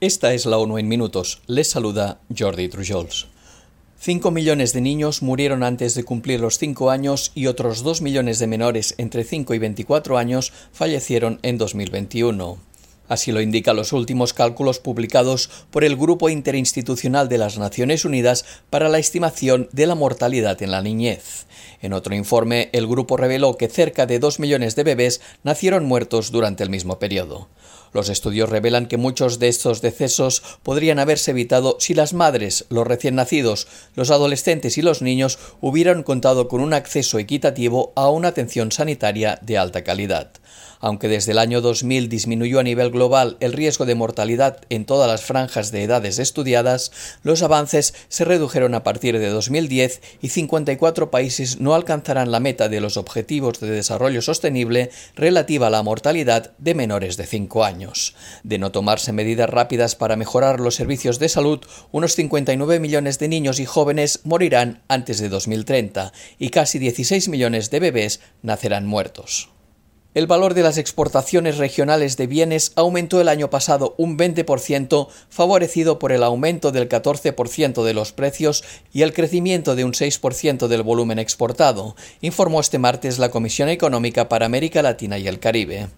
Esta 0.00 0.32
es 0.32 0.46
la 0.46 0.58
ONU 0.58 0.78
en 0.78 0.86
minutos. 0.86 1.42
Les 1.48 1.70
saluda 1.70 2.20
Jordi 2.36 2.68
Trujols. 2.68 3.26
Cinco 3.98 4.30
millones 4.30 4.72
de 4.72 4.80
niños 4.80 5.22
murieron 5.22 5.64
antes 5.64 5.96
de 5.96 6.04
cumplir 6.04 6.38
los 6.38 6.56
cinco 6.56 6.90
años 6.90 7.32
y 7.34 7.48
otros 7.48 7.82
dos 7.82 8.00
millones 8.00 8.38
de 8.38 8.46
menores 8.46 8.94
entre 8.98 9.24
5 9.24 9.54
y 9.54 9.58
24 9.58 10.16
años 10.16 10.52
fallecieron 10.72 11.40
en 11.42 11.58
2021. 11.58 12.58
Así 13.08 13.32
lo 13.32 13.40
indican 13.40 13.74
los 13.74 13.92
últimos 13.92 14.34
cálculos 14.34 14.78
publicados 14.78 15.50
por 15.72 15.82
el 15.82 15.96
Grupo 15.96 16.28
Interinstitucional 16.28 17.28
de 17.28 17.38
las 17.38 17.58
Naciones 17.58 18.04
Unidas 18.04 18.44
para 18.70 18.88
la 18.88 19.00
estimación 19.00 19.68
de 19.72 19.88
la 19.88 19.96
mortalidad 19.96 20.62
en 20.62 20.70
la 20.70 20.80
niñez. 20.80 21.46
En 21.82 21.92
otro 21.92 22.14
informe, 22.14 22.68
el 22.72 22.86
grupo 22.86 23.16
reveló 23.16 23.56
que 23.56 23.66
cerca 23.66 24.06
de 24.06 24.20
dos 24.20 24.38
millones 24.38 24.76
de 24.76 24.84
bebés 24.84 25.20
nacieron 25.42 25.86
muertos 25.86 26.30
durante 26.30 26.62
el 26.62 26.70
mismo 26.70 27.00
periodo. 27.00 27.48
Los 27.92 28.08
estudios 28.08 28.50
revelan 28.50 28.86
que 28.86 28.96
muchos 28.96 29.38
de 29.38 29.48
estos 29.48 29.80
decesos 29.80 30.42
podrían 30.62 30.98
haberse 30.98 31.30
evitado 31.30 31.76
si 31.80 31.94
las 31.94 32.12
madres, 32.12 32.66
los 32.68 32.86
recién 32.86 33.14
nacidos, 33.14 33.66
los 33.94 34.10
adolescentes 34.10 34.78
y 34.78 34.82
los 34.82 35.02
niños 35.02 35.38
hubieran 35.60 36.02
contado 36.02 36.48
con 36.48 36.60
un 36.60 36.74
acceso 36.74 37.18
equitativo 37.18 37.92
a 37.96 38.10
una 38.10 38.28
atención 38.28 38.72
sanitaria 38.72 39.38
de 39.42 39.58
alta 39.58 39.84
calidad. 39.84 40.30
Aunque 40.80 41.08
desde 41.08 41.32
el 41.32 41.38
año 41.38 41.60
2000 41.60 42.08
disminuyó 42.08 42.60
a 42.60 42.62
nivel 42.62 42.90
global 42.90 43.36
el 43.40 43.52
riesgo 43.52 43.84
de 43.84 43.94
mortalidad 43.96 44.60
en 44.70 44.84
todas 44.84 45.10
las 45.10 45.22
franjas 45.22 45.72
de 45.72 45.82
edades 45.82 46.18
estudiadas, 46.18 46.92
los 47.22 47.42
avances 47.42 47.94
se 48.08 48.24
redujeron 48.24 48.74
a 48.74 48.84
partir 48.84 49.18
de 49.18 49.28
2010 49.28 50.00
y 50.22 50.28
54 50.28 51.10
países 51.10 51.60
no 51.60 51.74
alcanzarán 51.74 52.30
la 52.30 52.40
meta 52.40 52.68
de 52.68 52.80
los 52.80 52.96
Objetivos 52.96 53.58
de 53.60 53.70
Desarrollo 53.70 54.22
Sostenible 54.22 54.90
relativa 55.16 55.66
a 55.66 55.70
la 55.70 55.82
mortalidad 55.82 56.52
de 56.58 56.74
menores 56.74 57.16
de 57.16 57.26
5 57.26 57.57
años. 57.64 58.14
De 58.42 58.58
no 58.58 58.72
tomarse 58.72 59.12
medidas 59.12 59.50
rápidas 59.50 59.94
para 59.94 60.16
mejorar 60.16 60.60
los 60.60 60.74
servicios 60.74 61.18
de 61.18 61.28
salud, 61.28 61.60
unos 61.92 62.14
59 62.14 62.80
millones 62.80 63.18
de 63.18 63.28
niños 63.28 63.60
y 63.60 63.66
jóvenes 63.66 64.20
morirán 64.24 64.82
antes 64.88 65.18
de 65.18 65.28
2030 65.28 66.12
y 66.38 66.50
casi 66.50 66.78
16 66.78 67.28
millones 67.28 67.70
de 67.70 67.80
bebés 67.80 68.20
nacerán 68.42 68.86
muertos. 68.86 69.50
El 70.14 70.26
valor 70.26 70.54
de 70.54 70.62
las 70.62 70.78
exportaciones 70.78 71.58
regionales 71.58 72.16
de 72.16 72.26
bienes 72.26 72.72
aumentó 72.76 73.20
el 73.20 73.28
año 73.28 73.50
pasado 73.50 73.94
un 73.98 74.18
20%, 74.18 75.08
favorecido 75.28 75.98
por 75.98 76.12
el 76.12 76.24
aumento 76.24 76.72
del 76.72 76.88
14% 76.88 77.84
de 77.84 77.94
los 77.94 78.12
precios 78.12 78.64
y 78.92 79.02
el 79.02 79.12
crecimiento 79.12 79.76
de 79.76 79.84
un 79.84 79.92
6% 79.92 80.66
del 80.66 80.82
volumen 80.82 81.18
exportado, 81.18 81.94
informó 82.20 82.58
este 82.60 82.78
martes 82.78 83.18
la 83.18 83.30
Comisión 83.30 83.68
Económica 83.68 84.28
para 84.28 84.46
América 84.46 84.82
Latina 84.82 85.18
y 85.18 85.28
el 85.28 85.38
Caribe. 85.40 85.88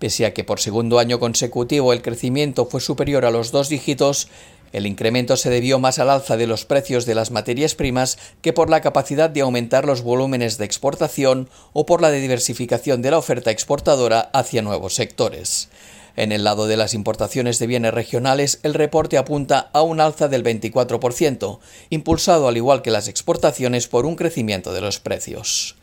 Pese 0.00 0.24
a 0.24 0.32
que 0.32 0.44
por 0.44 0.60
segundo 0.60 0.98
año 0.98 1.20
consecutivo 1.20 1.92
el 1.92 2.00
crecimiento 2.00 2.64
fue 2.64 2.80
superior 2.80 3.26
a 3.26 3.30
los 3.30 3.52
dos 3.52 3.68
dígitos, 3.68 4.28
el 4.72 4.86
incremento 4.86 5.36
se 5.36 5.50
debió 5.50 5.78
más 5.78 5.98
al 5.98 6.08
alza 6.08 6.38
de 6.38 6.46
los 6.46 6.64
precios 6.64 7.04
de 7.04 7.14
las 7.14 7.30
materias 7.30 7.74
primas 7.74 8.16
que 8.40 8.54
por 8.54 8.70
la 8.70 8.80
capacidad 8.80 9.28
de 9.28 9.42
aumentar 9.42 9.84
los 9.84 10.00
volúmenes 10.00 10.56
de 10.56 10.64
exportación 10.64 11.50
o 11.74 11.84
por 11.84 12.00
la 12.00 12.10
diversificación 12.10 13.02
de 13.02 13.10
la 13.10 13.18
oferta 13.18 13.50
exportadora 13.50 14.30
hacia 14.32 14.62
nuevos 14.62 14.94
sectores. 14.94 15.68
En 16.16 16.32
el 16.32 16.44
lado 16.44 16.66
de 16.66 16.78
las 16.78 16.94
importaciones 16.94 17.58
de 17.58 17.66
bienes 17.66 17.92
regionales, 17.92 18.58
el 18.62 18.72
reporte 18.72 19.18
apunta 19.18 19.68
a 19.74 19.82
un 19.82 20.00
alza 20.00 20.28
del 20.28 20.42
24%, 20.42 21.58
impulsado 21.90 22.48
al 22.48 22.56
igual 22.56 22.80
que 22.80 22.90
las 22.90 23.06
exportaciones 23.06 23.86
por 23.86 24.06
un 24.06 24.16
crecimiento 24.16 24.72
de 24.72 24.80
los 24.80 24.98
precios. 24.98 25.76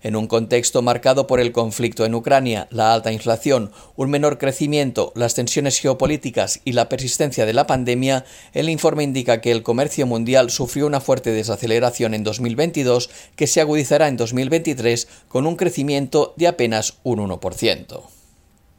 En 0.00 0.14
un 0.14 0.28
contexto 0.28 0.80
marcado 0.80 1.26
por 1.26 1.40
el 1.40 1.50
conflicto 1.50 2.04
en 2.04 2.14
Ucrania, 2.14 2.68
la 2.70 2.94
alta 2.94 3.10
inflación, 3.10 3.72
un 3.96 4.10
menor 4.10 4.38
crecimiento, 4.38 5.12
las 5.16 5.34
tensiones 5.34 5.80
geopolíticas 5.80 6.60
y 6.64 6.72
la 6.72 6.88
persistencia 6.88 7.46
de 7.46 7.52
la 7.52 7.66
pandemia, 7.66 8.24
el 8.52 8.68
informe 8.68 9.02
indica 9.02 9.40
que 9.40 9.50
el 9.50 9.64
comercio 9.64 10.06
mundial 10.06 10.50
sufrió 10.50 10.86
una 10.86 11.00
fuerte 11.00 11.32
desaceleración 11.32 12.14
en 12.14 12.22
2022 12.22 13.10
que 13.34 13.48
se 13.48 13.60
agudizará 13.60 14.06
en 14.06 14.16
2023 14.16 15.08
con 15.26 15.46
un 15.46 15.56
crecimiento 15.56 16.32
de 16.36 16.46
apenas 16.46 16.98
un 17.02 17.18
1%. 17.18 18.02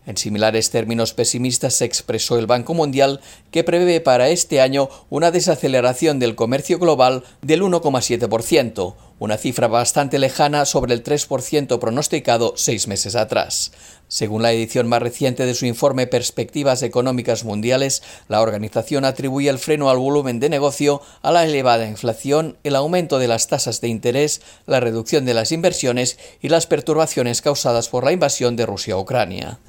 En 0.05 0.17
similares 0.17 0.71
términos 0.71 1.13
pesimistas 1.13 1.75
se 1.75 1.85
expresó 1.85 2.39
el 2.39 2.47
Banco 2.47 2.73
Mundial 2.73 3.19
que 3.51 3.63
prevé 3.63 4.01
para 4.01 4.29
este 4.29 4.59
año 4.59 4.89
una 5.09 5.29
desaceleración 5.29 6.17
del 6.17 6.33
comercio 6.33 6.79
global 6.79 7.23
del 7.41 7.61
1,7%, 7.61 8.95
una 9.19 9.37
cifra 9.37 9.67
bastante 9.67 10.17
lejana 10.17 10.65
sobre 10.65 10.93
el 10.93 11.03
3% 11.03 11.77
pronosticado 11.79 12.53
seis 12.55 12.87
meses 12.87 13.15
atrás. 13.15 13.71
Según 14.07 14.41
la 14.41 14.51
edición 14.51 14.87
más 14.87 15.01
reciente 15.01 15.45
de 15.45 15.53
su 15.53 15.67
informe 15.67 16.07
Perspectivas 16.07 16.81
Económicas 16.81 17.43
Mundiales, 17.43 18.01
la 18.27 18.41
organización 18.41 19.05
atribuye 19.05 19.49
el 19.49 19.59
freno 19.59 19.89
al 19.89 19.97
volumen 19.97 20.39
de 20.39 20.49
negocio 20.49 21.01
a 21.21 21.31
la 21.31 21.45
elevada 21.45 21.87
inflación, 21.87 22.57
el 22.63 22.75
aumento 22.75 23.19
de 23.19 23.27
las 23.27 23.47
tasas 23.47 23.81
de 23.81 23.89
interés, 23.89 24.41
la 24.65 24.79
reducción 24.79 25.25
de 25.25 25.35
las 25.35 25.51
inversiones 25.51 26.17
y 26.41 26.49
las 26.49 26.65
perturbaciones 26.65 27.41
causadas 27.41 27.89
por 27.89 28.03
la 28.03 28.13
invasión 28.13 28.55
de 28.55 28.65
Rusia 28.65 28.95
a 28.95 28.97
Ucrania. 28.97 29.59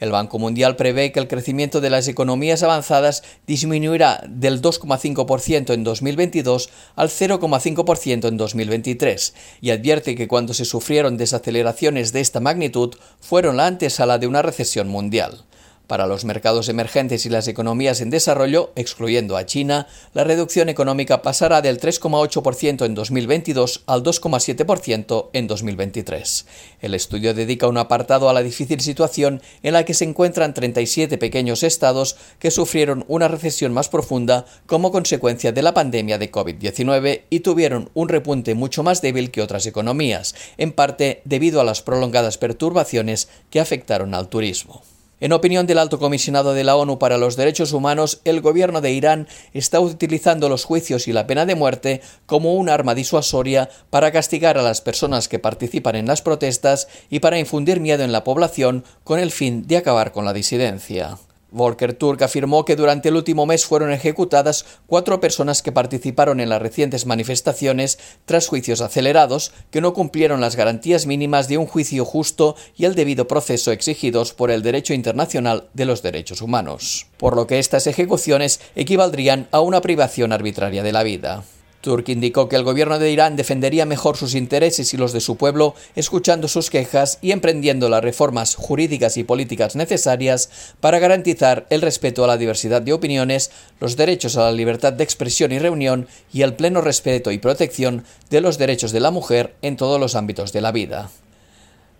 El 0.00 0.12
Banco 0.12 0.38
Mundial 0.38 0.76
prevé 0.76 1.12
que 1.12 1.20
el 1.20 1.28
crecimiento 1.28 1.80
de 1.80 1.90
las 1.90 2.06
economías 2.08 2.62
avanzadas 2.62 3.22
disminuirá 3.46 4.22
del 4.28 4.62
2,5% 4.62 5.74
en 5.74 5.84
2022 5.84 6.70
al 6.94 7.08
0,5% 7.08 8.28
en 8.28 8.36
2023 8.36 9.34
y 9.60 9.70
advierte 9.70 10.14
que 10.14 10.28
cuando 10.28 10.54
se 10.54 10.64
sufrieron 10.64 11.16
desaceleraciones 11.16 12.12
de 12.12 12.20
esta 12.20 12.40
magnitud 12.40 12.94
fueron 13.20 13.56
la 13.56 13.66
antesala 13.66 14.18
de 14.18 14.26
una 14.26 14.42
recesión 14.42 14.88
mundial. 14.88 15.44
Para 15.88 16.06
los 16.06 16.26
mercados 16.26 16.68
emergentes 16.68 17.24
y 17.24 17.30
las 17.30 17.48
economías 17.48 18.02
en 18.02 18.10
desarrollo, 18.10 18.72
excluyendo 18.76 19.38
a 19.38 19.46
China, 19.46 19.86
la 20.12 20.22
reducción 20.22 20.68
económica 20.68 21.22
pasará 21.22 21.62
del 21.62 21.80
3,8% 21.80 22.84
en 22.84 22.94
2022 22.94 23.84
al 23.86 24.02
2,7% 24.02 25.30
en 25.32 25.46
2023. 25.46 26.46
El 26.82 26.92
estudio 26.92 27.32
dedica 27.32 27.68
un 27.68 27.78
apartado 27.78 28.28
a 28.28 28.34
la 28.34 28.42
difícil 28.42 28.82
situación 28.82 29.40
en 29.62 29.72
la 29.72 29.86
que 29.86 29.94
se 29.94 30.04
encuentran 30.04 30.52
37 30.52 31.16
pequeños 31.16 31.62
estados 31.62 32.16
que 32.38 32.50
sufrieron 32.50 33.06
una 33.08 33.28
recesión 33.28 33.72
más 33.72 33.88
profunda 33.88 34.44
como 34.66 34.92
consecuencia 34.92 35.52
de 35.52 35.62
la 35.62 35.72
pandemia 35.72 36.18
de 36.18 36.30
COVID-19 36.30 37.22
y 37.30 37.40
tuvieron 37.40 37.88
un 37.94 38.10
repunte 38.10 38.54
mucho 38.54 38.82
más 38.82 39.00
débil 39.00 39.30
que 39.30 39.40
otras 39.40 39.64
economías, 39.64 40.34
en 40.58 40.72
parte 40.72 41.22
debido 41.24 41.62
a 41.62 41.64
las 41.64 41.80
prolongadas 41.80 42.36
perturbaciones 42.36 43.30
que 43.48 43.60
afectaron 43.60 44.12
al 44.12 44.28
turismo. 44.28 44.82
En 45.20 45.32
opinión 45.32 45.66
del 45.66 45.78
alto 45.78 45.98
comisionado 45.98 46.54
de 46.54 46.62
la 46.62 46.76
ONU 46.76 46.98
para 47.00 47.18
los 47.18 47.34
Derechos 47.34 47.72
Humanos, 47.72 48.20
el 48.24 48.40
gobierno 48.40 48.80
de 48.80 48.92
Irán 48.92 49.26
está 49.52 49.80
utilizando 49.80 50.48
los 50.48 50.64
juicios 50.64 51.08
y 51.08 51.12
la 51.12 51.26
pena 51.26 51.44
de 51.44 51.56
muerte 51.56 52.02
como 52.26 52.54
un 52.54 52.68
arma 52.68 52.94
disuasoria 52.94 53.68
para 53.90 54.12
castigar 54.12 54.58
a 54.58 54.62
las 54.62 54.80
personas 54.80 55.26
que 55.26 55.40
participan 55.40 55.96
en 55.96 56.06
las 56.06 56.22
protestas 56.22 56.86
y 57.10 57.18
para 57.18 57.38
infundir 57.38 57.80
miedo 57.80 58.04
en 58.04 58.12
la 58.12 58.22
población 58.22 58.84
con 59.02 59.18
el 59.18 59.32
fin 59.32 59.66
de 59.66 59.78
acabar 59.78 60.12
con 60.12 60.24
la 60.24 60.32
disidencia. 60.32 61.18
Volker 61.50 61.94
Turk 61.94 62.22
afirmó 62.22 62.64
que 62.64 62.76
durante 62.76 63.08
el 63.08 63.16
último 63.16 63.46
mes 63.46 63.64
fueron 63.64 63.90
ejecutadas 63.90 64.66
cuatro 64.86 65.20
personas 65.20 65.62
que 65.62 65.72
participaron 65.72 66.40
en 66.40 66.48
las 66.48 66.60
recientes 66.60 67.06
manifestaciones 67.06 67.98
tras 68.26 68.48
juicios 68.48 68.80
acelerados 68.80 69.52
que 69.70 69.80
no 69.80 69.94
cumplieron 69.94 70.40
las 70.40 70.56
garantías 70.56 71.06
mínimas 71.06 71.48
de 71.48 71.58
un 71.58 71.66
juicio 71.66 72.04
justo 72.04 72.56
y 72.76 72.84
el 72.84 72.94
debido 72.94 73.26
proceso 73.26 73.72
exigidos 73.72 74.34
por 74.34 74.50
el 74.50 74.62
derecho 74.62 74.94
internacional 74.94 75.68
de 75.72 75.86
los 75.86 76.02
derechos 76.02 76.42
humanos, 76.42 77.06
por 77.16 77.34
lo 77.34 77.46
que 77.46 77.58
estas 77.58 77.86
ejecuciones 77.86 78.60
equivaldrían 78.74 79.48
a 79.50 79.60
una 79.60 79.80
privación 79.80 80.32
arbitraria 80.32 80.82
de 80.82 80.92
la 80.92 81.02
vida. 81.02 81.44
Turk 81.88 82.10
indicó 82.10 82.50
que 82.50 82.56
el 82.56 82.64
gobierno 82.64 82.98
de 82.98 83.10
Irán 83.10 83.34
defendería 83.34 83.86
mejor 83.86 84.18
sus 84.18 84.34
intereses 84.34 84.92
y 84.92 84.98
los 84.98 85.14
de 85.14 85.22
su 85.22 85.36
pueblo, 85.36 85.74
escuchando 85.96 86.46
sus 86.46 86.68
quejas 86.68 87.18
y 87.22 87.30
emprendiendo 87.30 87.88
las 87.88 88.04
reformas 88.04 88.56
jurídicas 88.56 89.16
y 89.16 89.24
políticas 89.24 89.74
necesarias 89.74 90.50
para 90.80 90.98
garantizar 90.98 91.66
el 91.70 91.80
respeto 91.80 92.24
a 92.24 92.26
la 92.26 92.36
diversidad 92.36 92.82
de 92.82 92.92
opiniones, 92.92 93.50
los 93.80 93.96
derechos 93.96 94.36
a 94.36 94.42
la 94.42 94.52
libertad 94.52 94.92
de 94.92 95.02
expresión 95.02 95.50
y 95.50 95.58
reunión 95.58 96.08
y 96.30 96.42
el 96.42 96.52
pleno 96.52 96.82
respeto 96.82 97.30
y 97.30 97.38
protección 97.38 98.04
de 98.28 98.42
los 98.42 98.58
derechos 98.58 98.92
de 98.92 99.00
la 99.00 99.10
mujer 99.10 99.54
en 99.62 99.78
todos 99.78 99.98
los 99.98 100.14
ámbitos 100.14 100.52
de 100.52 100.60
la 100.60 100.72
vida. 100.72 101.08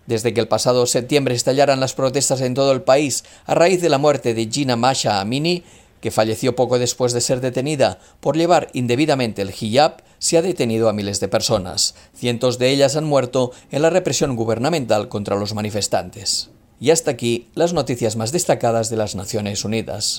Desde 0.05 0.35
que 0.35 0.39
el 0.39 0.47
pasado 0.47 0.85
septiembre 0.85 1.33
estallaran 1.33 1.79
las 1.79 1.95
protestas 1.95 2.41
en 2.41 2.53
todo 2.53 2.73
el 2.73 2.83
país 2.83 3.23
a 3.47 3.55
raíz 3.55 3.81
de 3.81 3.89
la 3.89 3.97
muerte 3.97 4.35
de 4.35 4.47
Gina 4.51 4.75
Masha 4.75 5.19
Amini, 5.19 5.63
que 6.01 6.11
falleció 6.11 6.55
poco 6.55 6.79
después 6.79 7.13
de 7.13 7.21
ser 7.21 7.41
detenida 7.41 7.99
por 8.19 8.37
llevar 8.37 8.69
indebidamente 8.73 9.41
el 9.41 9.53
hijab, 9.59 10.03
se 10.17 10.37
ha 10.37 10.41
detenido 10.41 10.89
a 10.89 10.93
miles 10.93 11.19
de 11.19 11.27
personas. 11.27 11.95
Cientos 12.13 12.59
de 12.59 12.69
ellas 12.69 12.95
han 12.95 13.05
muerto 13.05 13.51
en 13.71 13.81
la 13.81 13.89
represión 13.89 14.35
gubernamental 14.35 15.09
contra 15.09 15.37
los 15.37 15.53
manifestantes. 15.53 16.49
Y 16.79 16.91
hasta 16.91 17.11
aquí 17.11 17.47
las 17.55 17.73
noticias 17.73 18.15
más 18.15 18.31
destacadas 18.31 18.89
de 18.89 18.97
las 18.97 19.15
Naciones 19.15 19.65
Unidas. 19.65 20.17